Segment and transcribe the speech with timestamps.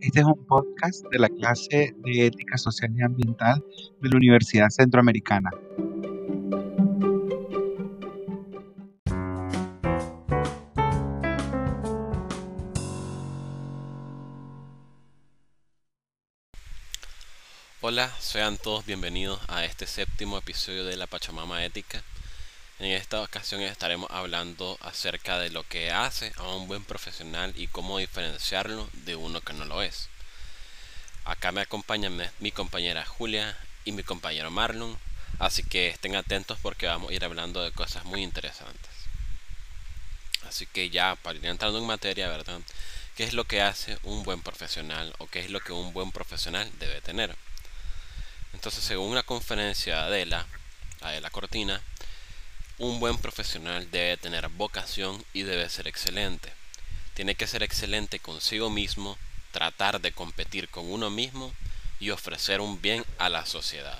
[0.00, 3.62] Este es un podcast de la clase de Ética Social y Ambiental
[4.00, 5.50] de la Universidad Centroamericana.
[17.82, 22.02] Hola, sean todos bienvenidos a este séptimo episodio de la Pachamama Ética.
[22.80, 27.66] En esta ocasión estaremos hablando acerca de lo que hace a un buen profesional y
[27.66, 30.08] cómo diferenciarlo de uno que no lo es.
[31.26, 33.54] Acá me acompañan mi compañera Julia
[33.84, 34.98] y mi compañero Marlon,
[35.38, 38.90] así que estén atentos porque vamos a ir hablando de cosas muy interesantes.
[40.48, 42.60] Así que ya para ir entrando en materia, ¿verdad?
[43.14, 46.12] ¿Qué es lo que hace un buen profesional o qué es lo que un buen
[46.12, 47.36] profesional debe tener?
[48.54, 50.46] Entonces, según una conferencia de Adela,
[51.02, 51.82] Adela Cortina,
[52.80, 56.50] un buen profesional debe tener vocación y debe ser excelente.
[57.12, 59.18] Tiene que ser excelente consigo mismo,
[59.52, 61.52] tratar de competir con uno mismo
[62.00, 63.98] y ofrecer un bien a la sociedad.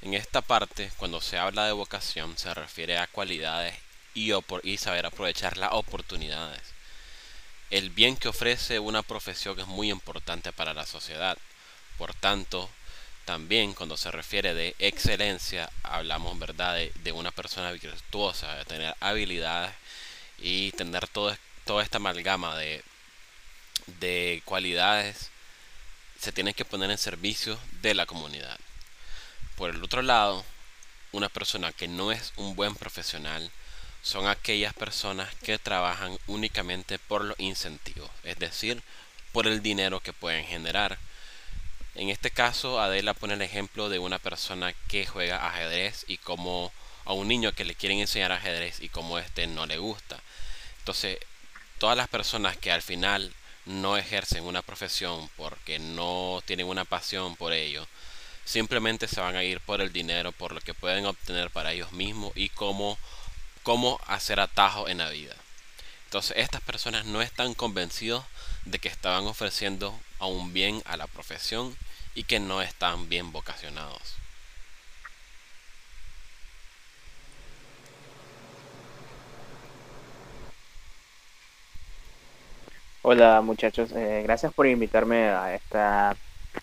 [0.00, 3.76] En esta parte, cuando se habla de vocación, se refiere a cualidades
[4.14, 4.32] y,
[4.78, 6.60] saber aprovechar las oportunidades.
[7.70, 11.38] El bien que ofrece una profesión es muy importante para la sociedad.
[11.98, 12.68] Por tanto,
[13.24, 16.76] también cuando se refiere de excelencia, hablamos ¿verdad?
[16.76, 19.74] De, una persona virtuosa, de tener habilidades
[20.38, 22.82] y tener todo, toda esta amalgama de,
[24.00, 25.30] de cualidades
[26.18, 28.58] se tiene que poner en servicio de la comunidad.
[29.56, 30.44] Por el otro lado,
[31.12, 33.50] una persona que no es un buen profesional
[34.02, 38.82] son aquellas personas que trabajan únicamente por los incentivos, es decir,
[39.32, 40.98] por el dinero que pueden generar
[41.94, 46.72] en este caso, Adela pone el ejemplo de una persona que juega ajedrez y como
[47.04, 50.20] a un niño que le quieren enseñar ajedrez y como este no le gusta.
[50.78, 51.18] Entonces,
[51.78, 53.32] todas las personas que al final
[53.66, 57.86] no ejercen una profesión porque no tienen una pasión por ello,
[58.44, 61.92] simplemente se van a ir por el dinero, por lo que pueden obtener para ellos
[61.92, 62.98] mismos y cómo,
[63.62, 65.36] cómo hacer atajo en la vida.
[66.06, 68.24] Entonces, estas personas no están convencidos
[68.64, 71.76] de que estaban ofreciendo a un bien a la profesión
[72.14, 74.16] y que no están bien vocacionados.
[83.04, 86.16] Hola muchachos, eh, gracias por invitarme a esta,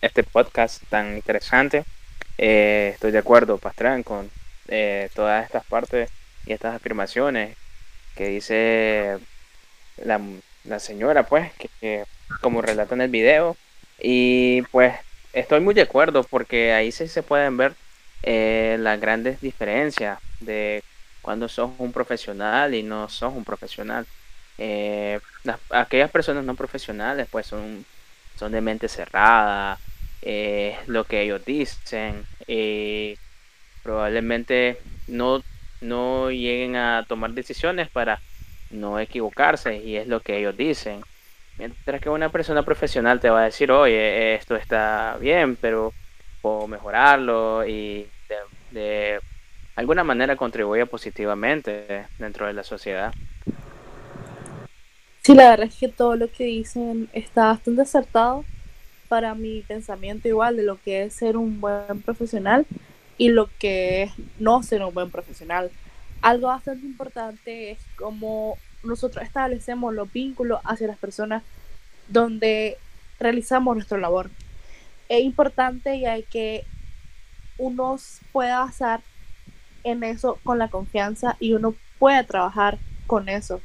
[0.00, 1.84] este podcast tan interesante.
[2.38, 4.30] Eh, estoy de acuerdo, Pastrán, con
[4.66, 6.10] eh, todas estas partes
[6.46, 7.56] y estas afirmaciones
[8.16, 9.18] que dice
[9.98, 10.20] la,
[10.64, 12.04] la señora, pues, que,
[12.40, 13.56] como relata en el video.
[14.00, 14.94] Y pues
[15.32, 17.74] estoy muy de acuerdo porque ahí sí se pueden ver
[18.22, 20.82] eh, las grandes diferencias de
[21.22, 24.06] cuando sos un profesional y no sos un profesional.
[24.58, 25.20] Eh,
[25.70, 27.84] aquellas personas no profesionales pues son,
[28.38, 29.78] son de mente cerrada,
[30.22, 32.26] eh, lo que ellos dicen,
[33.82, 35.42] probablemente no,
[35.80, 38.20] no lleguen a tomar decisiones para
[38.74, 41.02] no equivocarse y es lo que ellos dicen.
[41.58, 45.92] Mientras que una persona profesional te va a decir, oye, esto está bien, pero
[46.42, 48.06] puedo mejorarlo y
[48.72, 49.20] de,
[49.76, 53.14] alguna manera contribuye positivamente dentro de la sociedad.
[55.22, 58.44] Sí, la verdad es que todo lo que dicen está bastante acertado
[59.08, 62.66] para mi pensamiento igual de lo que es ser un buen profesional
[63.16, 65.70] y lo que es no ser un buen profesional
[66.24, 71.42] algo bastante importante es cómo nosotros establecemos los vínculos hacia las personas
[72.08, 72.78] donde
[73.20, 74.30] realizamos nuestra labor.
[75.10, 76.64] Es importante y hay que
[77.58, 77.98] uno
[78.32, 79.02] pueda basar
[79.84, 83.60] en eso con la confianza y uno puede trabajar con eso.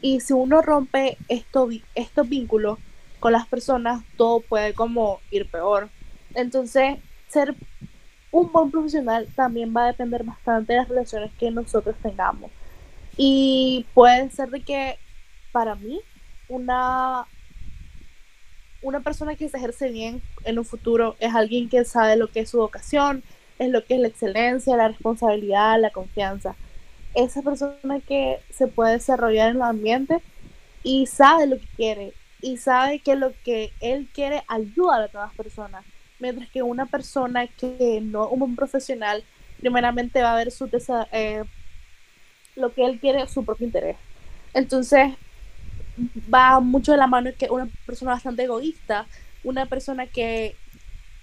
[0.00, 2.78] Y si uno rompe esto, estos vínculos
[3.20, 5.90] con las personas, todo puede como ir peor.
[6.34, 6.96] Entonces,
[7.28, 7.54] ser
[8.30, 12.50] un buen profesional también va a depender bastante de las relaciones que nosotros tengamos.
[13.16, 14.98] Y puede ser de que
[15.50, 16.00] para mí
[16.48, 17.26] una,
[18.82, 22.40] una persona que se ejerce bien en un futuro es alguien que sabe lo que
[22.40, 23.22] es su vocación,
[23.58, 26.54] es lo que es la excelencia, la responsabilidad, la confianza.
[27.14, 30.22] Esa persona que se puede desarrollar en el ambiente
[30.82, 35.34] y sabe lo que quiere y sabe que lo que él quiere ayuda a las
[35.34, 35.84] personas
[36.18, 39.24] mientras que una persona que no un profesional
[39.60, 40.68] primeramente va a ver su
[41.12, 41.44] eh,
[42.56, 43.96] lo que él quiere su propio interés.
[44.54, 45.12] Entonces
[46.32, 49.06] va mucho de la mano que una persona bastante egoísta
[49.44, 50.56] una persona que,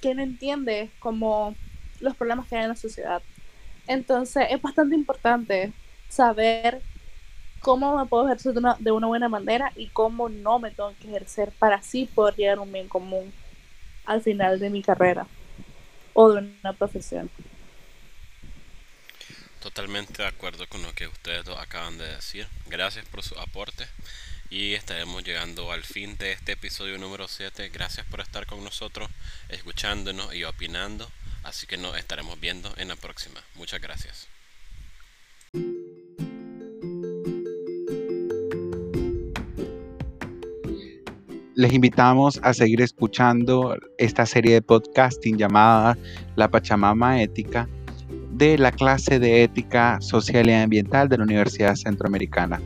[0.00, 1.54] que no entiende como
[2.00, 3.22] los problemas que hay en la sociedad.
[3.86, 5.72] Entonces es bastante importante
[6.08, 6.82] saber
[7.60, 10.92] cómo me puedo ejercer de una, de una buena manera y cómo no me tengo
[11.00, 13.32] que ejercer para así poder llegar a un bien común
[14.04, 15.26] al final de mi carrera
[16.12, 17.30] o de una profesión.
[19.60, 22.48] Totalmente de acuerdo con lo que ustedes acaban de decir.
[22.66, 23.86] Gracias por su aporte
[24.50, 27.68] y estaremos llegando al fin de este episodio número 7.
[27.70, 29.08] Gracias por estar con nosotros,
[29.48, 31.10] escuchándonos y opinando.
[31.44, 33.42] Así que nos estaremos viendo en la próxima.
[33.54, 34.28] Muchas gracias.
[41.54, 45.98] Les invitamos a seguir escuchando esta serie de podcasting llamada
[46.34, 47.68] La Pachamama Ética
[48.30, 52.58] de la clase de Ética Social y Ambiental de la Universidad Centroamericana.